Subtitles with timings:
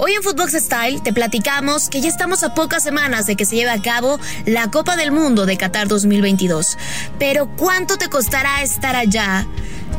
[0.00, 3.56] Hoy en Footbox Style te platicamos que ya estamos a pocas semanas de que se
[3.56, 6.78] lleve a cabo la Copa del Mundo de Qatar 2022.
[7.18, 9.44] Pero ¿cuánto te costará estar allá?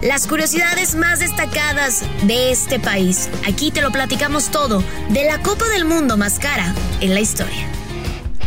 [0.01, 3.27] Las curiosidades más destacadas de este país.
[3.45, 7.67] Aquí te lo platicamos todo de la Copa del Mundo más cara en la historia.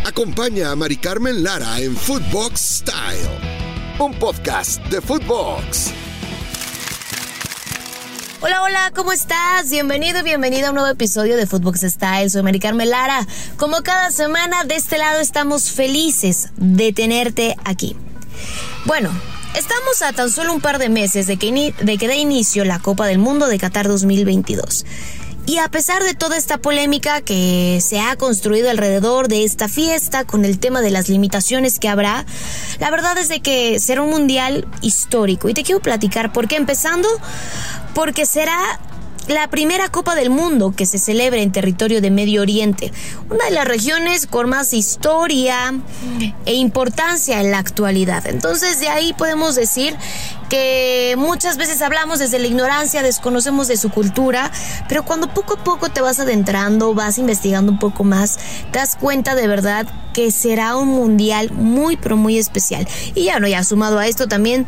[0.07, 3.29] Acompaña a Mari Carmen Lara en Footbox Style,
[3.99, 6.02] un podcast de Footbox.
[8.45, 9.71] Hola, hola, ¿cómo estás?
[9.71, 12.29] Bienvenido y bienvenida a un nuevo episodio de Footbox Style.
[12.29, 13.25] Soy Mari Melara.
[13.57, 17.95] Como cada semana, de este lado estamos felices de tenerte aquí.
[18.85, 19.11] Bueno,
[19.57, 22.81] estamos a tan solo un par de meses de que, de que dé inicio la
[22.81, 24.87] Copa del Mundo de Qatar 2022.
[25.53, 30.25] Y a pesar de toda esta polémica que se ha construido alrededor de esta fiesta
[30.25, 32.25] con el tema de las limitaciones que habrá,
[32.81, 35.51] la verdad es de que será un mundial histórico.
[35.51, 37.07] Y te quiero platicar por qué empezando
[37.95, 38.81] porque será
[39.29, 42.91] la primera Copa del Mundo que se celebra en territorio de Medio Oriente,
[43.29, 45.75] una de las regiones con más historia
[46.47, 48.27] e importancia en la actualidad.
[48.27, 49.95] Entonces de ahí podemos decir
[50.53, 54.53] que muchas veces hablamos desde la ignorancia, desconocemos de su cultura,
[54.87, 58.39] pero cuando poco a poco te vas adentrando, vas investigando un poco más,
[58.71, 62.87] te das cuenta de verdad que será un mundial muy pero muy especial.
[63.15, 64.67] Y ya no, ya sumado a esto también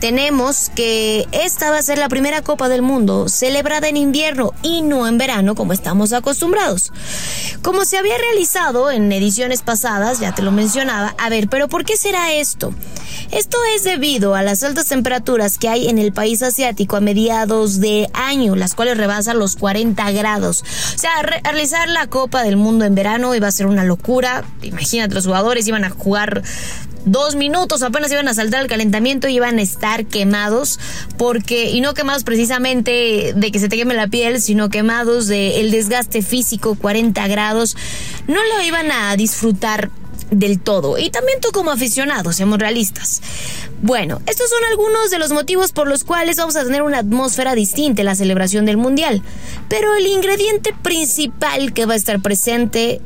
[0.00, 4.80] tenemos que esta va a ser la primera Copa del Mundo celebrada en invierno y
[4.80, 6.94] no en verano como estamos acostumbrados.
[7.60, 11.84] Como se había realizado en ediciones pasadas, ya te lo mencionaba, a ver, pero ¿por
[11.84, 12.72] qué será esto?
[13.32, 15.25] Esto es debido a las altas temperaturas
[15.58, 20.12] que hay en el país asiático a mediados de año, las cuales rebasan los 40
[20.12, 20.62] grados.
[20.94, 24.44] O sea, realizar la Copa del Mundo en verano iba a ser una locura.
[24.62, 26.42] Imagínate, los jugadores iban a jugar
[27.06, 30.78] dos minutos, apenas iban a saltar el calentamiento y iban a estar quemados,
[31.16, 35.70] porque, y no quemados precisamente de que se te queme la piel, sino quemados del
[35.70, 37.76] desgaste físico, 40 grados,
[38.26, 39.90] no lo iban a disfrutar
[40.30, 40.98] del todo.
[40.98, 43.20] Y también tú como aficionado, seamos realistas.
[43.82, 47.54] Bueno, estos son algunos de los motivos por los cuales vamos a tener una atmósfera
[47.54, 49.22] distinta en la celebración del Mundial.
[49.68, 53.00] Pero el ingrediente principal que va a estar presente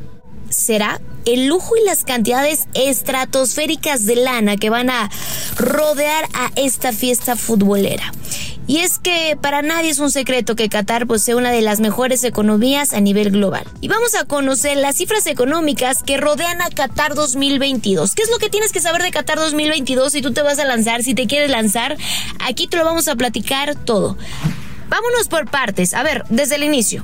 [0.51, 5.09] será el lujo y las cantidades estratosféricas de lana que van a
[5.57, 8.11] rodear a esta fiesta futbolera.
[8.67, 12.23] Y es que para nadie es un secreto que Qatar posee una de las mejores
[12.23, 13.65] economías a nivel global.
[13.81, 18.15] Y vamos a conocer las cifras económicas que rodean a Qatar 2022.
[18.15, 20.65] ¿Qué es lo que tienes que saber de Qatar 2022 si tú te vas a
[20.65, 21.97] lanzar, si te quieres lanzar?
[22.39, 24.17] Aquí te lo vamos a platicar todo.
[24.87, 25.93] Vámonos por partes.
[25.93, 27.03] A ver, desde el inicio.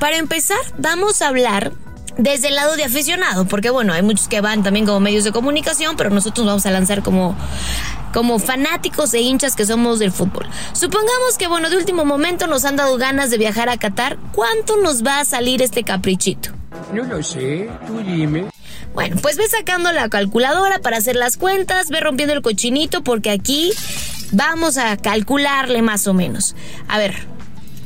[0.00, 1.72] Para empezar, vamos a hablar
[2.18, 5.32] desde el lado de aficionado, porque bueno, hay muchos que van también como medios de
[5.32, 7.36] comunicación, pero nosotros vamos a lanzar como
[8.12, 10.46] como fanáticos e hinchas que somos del fútbol.
[10.74, 14.76] Supongamos que bueno, de último momento nos han dado ganas de viajar a Qatar, ¿cuánto
[14.76, 16.50] nos va a salir este caprichito?
[16.92, 18.48] No lo sé, tú dime.
[18.92, 23.30] Bueno, pues ve sacando la calculadora para hacer las cuentas, ve rompiendo el cochinito porque
[23.30, 23.72] aquí
[24.32, 26.54] vamos a calcularle más o menos.
[26.88, 27.26] A ver,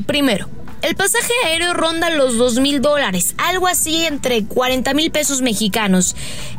[0.06, 0.48] primero,
[0.82, 6.14] el pasaje aéreo ronda los 2 mil dólares, algo así entre 40 mil pesos mexicanos.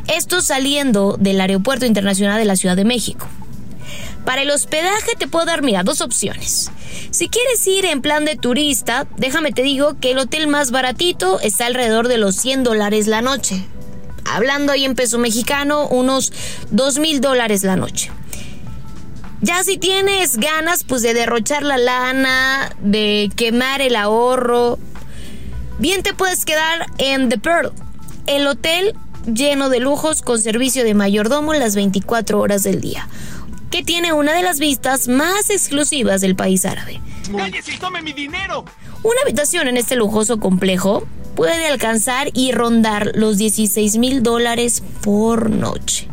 [0.06, 3.26] Esto saliendo del Aeropuerto Internacional de la Ciudad de México.
[4.24, 6.70] Para el hospedaje te puedo dar, mira, dos opciones.
[7.10, 11.40] Si quieres ir en plan de turista, déjame te digo que el hotel más baratito
[11.40, 13.64] está alrededor de los 100 dólares la noche.
[14.26, 16.32] Hablando ahí en peso mexicano, unos
[16.70, 18.10] 2 mil dólares la noche.
[19.40, 24.78] Ya si tienes ganas pues de derrochar la lana, de quemar el ahorro,
[25.78, 27.72] bien te puedes quedar en The Pearl,
[28.26, 28.94] el hotel
[29.32, 33.08] lleno de lujos con servicio de mayordomo las 24 horas del día,
[33.70, 37.00] que tiene una de las vistas más exclusivas del país árabe.
[37.36, 38.64] ¡Cállese y tome mi dinero!
[39.04, 41.06] Una habitación en este lujoso complejo
[41.36, 46.07] puede alcanzar y rondar los 16 mil dólares por noche.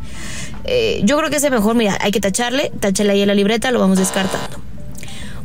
[0.67, 3.71] Eh, yo creo que es mejor, mira, hay que tacharle, tacharle ahí en la libreta,
[3.71, 4.57] lo vamos descartando.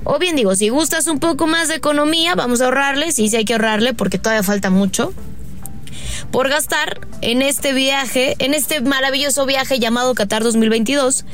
[0.05, 3.37] O bien digo, si gustas un poco más de economía, vamos a ahorrarle, sí, sí
[3.37, 5.13] hay que ahorrarle porque todavía falta mucho
[6.31, 11.25] por gastar en este viaje, en este maravilloso viaje llamado Qatar 2022.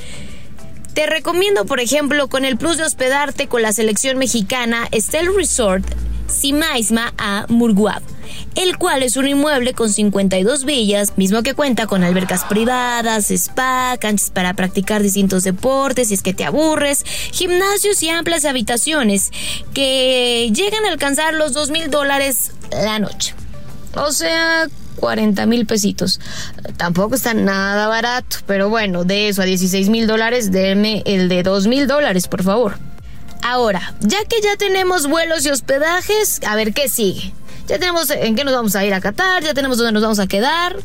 [0.95, 5.85] Te recomiendo, por ejemplo, con el plus de hospedarte con la selección mexicana Estel Resort
[6.27, 8.03] Simaisma a Murguab
[8.55, 13.97] el cual es un inmueble con 52 villas, mismo que cuenta con albercas privadas, spa,
[14.01, 19.31] canchas para practicar distintos deportes si es que te aburres, gimnasios y amplias habitaciones
[19.75, 23.35] que llegan a alcanzar los 2 mil dólares la noche.
[23.95, 26.21] O sea, 40 mil pesitos.
[26.77, 31.43] Tampoco está nada barato, pero bueno, de eso a 16 mil dólares, denme el de
[31.43, 32.79] 2 mil dólares, por favor.
[33.43, 37.33] Ahora, ya que ya tenemos vuelos y hospedajes, a ver qué sigue.
[37.67, 40.19] Ya tenemos en qué nos vamos a ir a Qatar, ya tenemos dónde nos vamos
[40.19, 40.77] a quedar.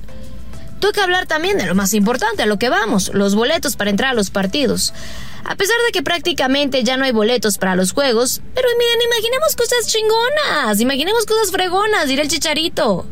[0.79, 4.11] Toca hablar también de lo más importante, a lo que vamos, los boletos para entrar
[4.11, 4.93] a los partidos.
[5.43, 9.55] A pesar de que prácticamente ya no hay boletos para los juegos, pero miren, imaginemos
[9.55, 13.07] cosas chingonas, imaginemos cosas fregonas, dirá el chicharito.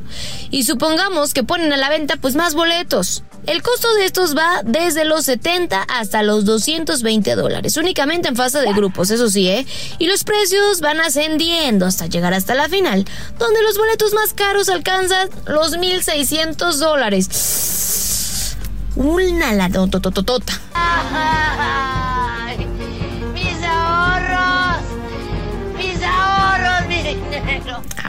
[0.52, 3.24] Y supongamos que ponen a la venta pues más boletos.
[3.46, 8.60] El costo de estos va desde los 70 hasta los 220 dólares, únicamente en fase
[8.60, 9.66] de grupos, eso sí, ¿eh?
[9.98, 13.06] Y los precios van ascendiendo hasta llegar hasta la final,
[13.40, 18.56] donde los boletos más caros alcanzan los 1.600 dólares.
[18.96, 19.70] Una la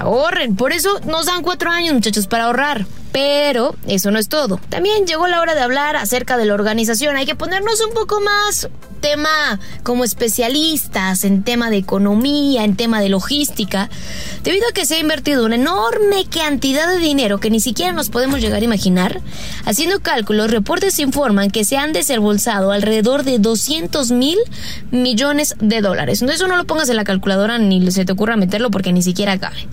[0.00, 2.86] Ahorren, por eso nos dan cuatro años, muchachos, para ahorrar.
[3.12, 4.60] Pero eso no es todo.
[4.68, 7.16] También llegó la hora de hablar acerca de la organización.
[7.16, 8.68] Hay que ponernos un poco más
[9.00, 13.88] tema como especialistas en tema de economía, en tema de logística,
[14.44, 18.10] debido a que se ha invertido una enorme cantidad de dinero que ni siquiera nos
[18.10, 19.20] podemos llegar a imaginar.
[19.64, 24.38] Haciendo cálculos, reportes informan que se han desembolsado alrededor de 200 mil
[24.90, 26.22] millones de dólares.
[26.22, 29.02] No, eso no lo pongas en la calculadora ni se te ocurra meterlo porque ni
[29.02, 29.66] siquiera cabe.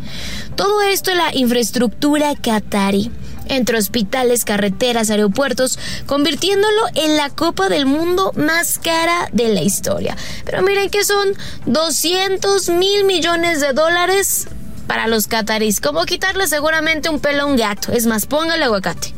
[0.56, 3.12] Todo esto en la infraestructura qatari
[3.49, 10.15] entre hospitales, carreteras, aeropuertos, convirtiéndolo en la Copa del Mundo más cara de la historia.
[10.45, 11.33] Pero miren que son
[11.65, 14.47] 200 mil millones de dólares
[14.88, 15.81] para los catarís.
[15.81, 17.91] Como quitarle seguramente un pelo a un gato.
[17.91, 19.13] Es más, póngale aguacate.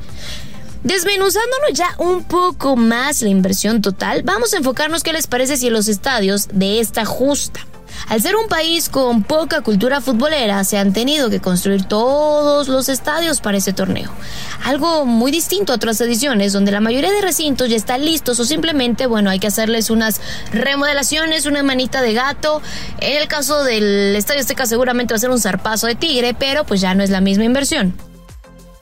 [0.83, 5.69] Desmenuzándonos ya un poco más la inversión total, vamos a enfocarnos qué les parece si
[5.69, 7.59] los estadios de esta justa
[8.07, 12.89] al ser un país con poca cultura futbolera, se han tenido que construir todos los
[12.89, 14.11] estadios para ese torneo.
[14.63, 18.45] Algo muy distinto a otras ediciones, donde la mayoría de recintos ya están listos o
[18.45, 22.61] simplemente, bueno, hay que hacerles unas remodelaciones, una manita de gato.
[22.99, 26.63] En el caso del Estadio Azteca seguramente va a ser un zarpazo de tigre, pero
[26.63, 27.93] pues ya no es la misma inversión.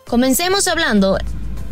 [0.08, 1.18] Comencemos hablando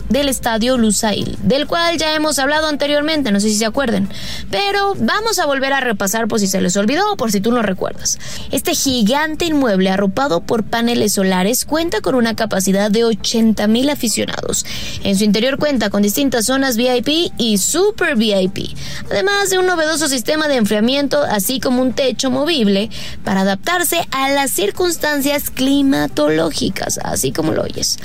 [0.10, 4.10] del estadio Lusail, del cual ya hemos hablado anteriormente, no sé si se acuerden,
[4.52, 7.52] pero vamos a volver a repasar por si se les olvidó o por si tú
[7.52, 8.19] no recuerdas.
[8.52, 14.66] Este gigante inmueble arropado por paneles solares cuenta con una capacidad de 80 mil aficionados.
[15.04, 18.75] En su interior cuenta con distintas zonas VIP y Super VIP,
[19.10, 22.90] además de un novedoso sistema de enfriamiento, así como un techo movible
[23.24, 27.98] para adaptarse a las circunstancias climatológicas, así como lo oyes.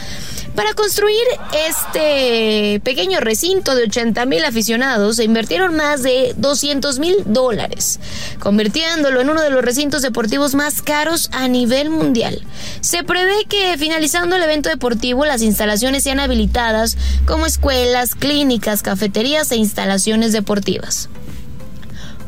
[0.60, 1.16] Para construir
[1.70, 7.98] este pequeño recinto de 80 mil aficionados se invirtieron más de 200 mil dólares,
[8.40, 12.42] convirtiéndolo en uno de los recintos deportivos más caros a nivel mundial.
[12.82, 19.50] Se prevé que finalizando el evento deportivo las instalaciones sean habilitadas como escuelas, clínicas, cafeterías
[19.52, 21.08] e instalaciones deportivas.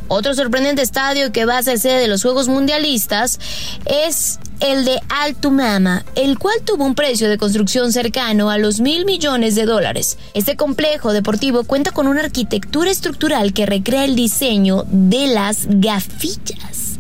[0.09, 3.39] Otro sorprendente estadio que va a ser sede de los Juegos Mundialistas
[3.85, 9.05] es el de Altumama, el cual tuvo un precio de construcción cercano a los mil
[9.05, 10.19] millones de dólares.
[10.35, 16.99] Este complejo deportivo cuenta con una arquitectura estructural que recrea el diseño de las gafillas.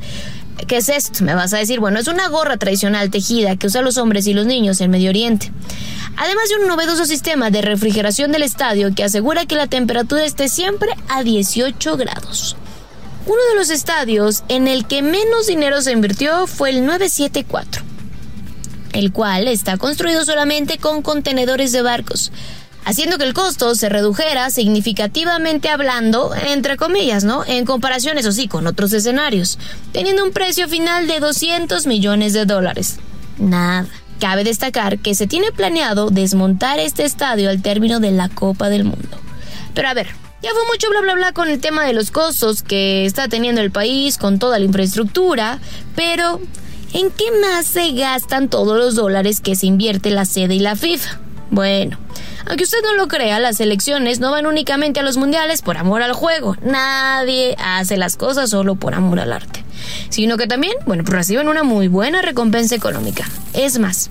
[0.66, 1.22] ¿Qué es esto?
[1.22, 4.34] Me vas a decir, bueno, es una gorra tradicional tejida que usan los hombres y
[4.34, 5.52] los niños en Medio Oriente.
[6.16, 10.48] Además de un novedoso sistema de refrigeración del estadio que asegura que la temperatura esté
[10.48, 12.56] siempre a 18 grados.
[13.24, 17.82] Uno de los estadios en el que menos dinero se invirtió fue el 974,
[18.94, 22.32] el cual está construido solamente con contenedores de barcos,
[22.84, 27.44] haciendo que el costo se redujera significativamente hablando, entre comillas, ¿no?
[27.44, 29.56] En comparación, eso sí, con otros escenarios,
[29.92, 32.96] teniendo un precio final de 200 millones de dólares.
[33.38, 33.86] Nada.
[34.18, 38.84] Cabe destacar que se tiene planeado desmontar este estadio al término de la Copa del
[38.84, 39.18] Mundo.
[39.74, 40.08] Pero a ver,
[40.42, 43.60] ya fue mucho bla bla bla con el tema de los costos que está teniendo
[43.60, 45.60] el país con toda la infraestructura,
[45.94, 46.40] pero
[46.92, 50.76] ¿en qué más se gastan todos los dólares que se invierte la sede y la
[50.76, 51.20] FIFA?
[51.50, 51.98] Bueno,
[52.46, 56.02] aunque usted no lo crea, las elecciones no van únicamente a los mundiales por amor
[56.02, 56.56] al juego.
[56.62, 59.62] Nadie hace las cosas solo por amor al arte.
[60.08, 63.28] Sino que también, bueno, reciben una muy buena recompensa económica.
[63.52, 64.10] Es más,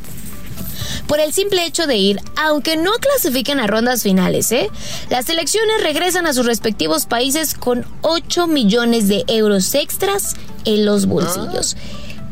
[1.07, 4.69] por el simple hecho de ir, aunque no clasifiquen a rondas finales, ¿eh?
[5.09, 11.05] Las selecciones regresan a sus respectivos países con 8 millones de euros extras en los
[11.05, 11.75] bolsillos.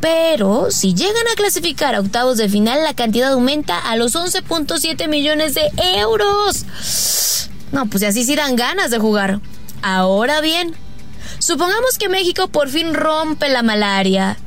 [0.01, 5.10] Pero si llegan a clasificar a octavos de final, la cantidad aumenta a los 11.7
[5.10, 6.66] millones de euros.
[7.72, 9.42] No, pues así sí dan ganas de jugar.
[9.82, 10.74] Ahora bien,
[11.39, 14.38] supongamos que México por fin rompe la malaria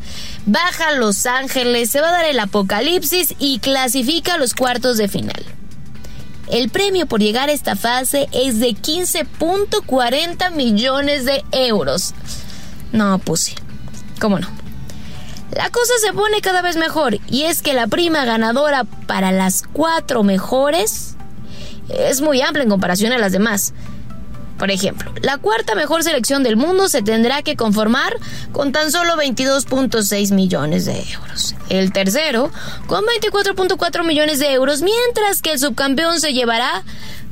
[0.47, 5.09] baja Los Ángeles, se va a dar el apocalipsis y clasifica a los cuartos de
[5.09, 5.45] final.
[6.51, 12.15] El premio por llegar a esta fase es de 15.40 millones de euros.
[12.93, 13.55] No, pues
[14.23, 14.47] ¿Cómo no?
[15.51, 19.65] La cosa se pone cada vez mejor y es que la prima ganadora para las
[19.65, 21.17] cuatro mejores
[21.89, 23.75] es muy amplia en comparación a las demás.
[24.63, 28.17] Por ejemplo, la cuarta mejor selección del mundo se tendrá que conformar
[28.53, 31.57] con tan solo 22.6 millones de euros.
[31.69, 32.49] El tercero
[32.87, 36.85] con 24.4 millones de euros, mientras que el subcampeón se llevará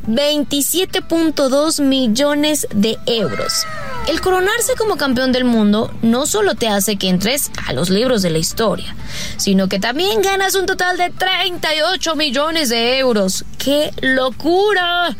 [0.08, 3.64] 27.2 millones de euros.
[4.08, 8.22] El coronarse como campeón del mundo no solo te hace que entres a los libros
[8.22, 8.96] de la historia,
[9.36, 13.44] sino que también ganas un total de 38 millones de euros.
[13.56, 15.16] ¡Qué locura!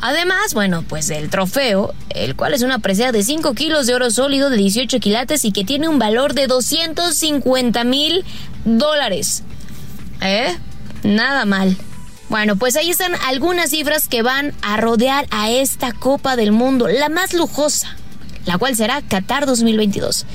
[0.00, 4.10] Además, bueno, pues el trofeo, el cual es una presea de 5 kilos de oro
[4.10, 8.24] sólido de 18 quilates y que tiene un valor de 250 mil
[8.64, 9.42] dólares.
[10.20, 10.56] ¿Eh?
[11.02, 11.76] Nada mal.
[12.28, 16.88] Bueno, pues ahí están algunas cifras que van a rodear a esta Copa del Mundo,
[16.88, 17.96] la más lujosa,
[18.46, 20.26] la cual será Qatar 2022.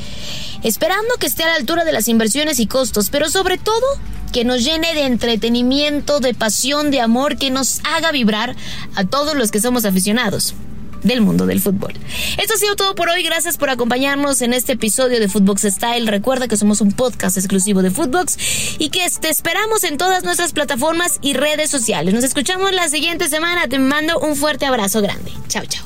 [0.63, 3.85] Esperando que esté a la altura de las inversiones y costos, pero sobre todo
[4.31, 8.55] que nos llene de entretenimiento, de pasión, de amor, que nos haga vibrar
[8.95, 10.55] a todos los que somos aficionados
[11.03, 11.93] del mundo del fútbol.
[12.37, 13.23] Esto ha sido todo por hoy.
[13.23, 16.07] Gracias por acompañarnos en este episodio de Footbox Style.
[16.07, 18.37] Recuerda que somos un podcast exclusivo de Footbox
[18.77, 22.13] y que te esperamos en todas nuestras plataformas y redes sociales.
[22.13, 23.67] Nos escuchamos la siguiente semana.
[23.67, 25.31] Te mando un fuerte abrazo grande.
[25.47, 25.85] Chao, chao.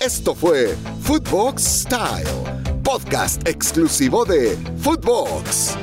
[0.00, 2.28] Esto fue Footbox Style,
[2.84, 5.76] podcast exclusivo de Footbox.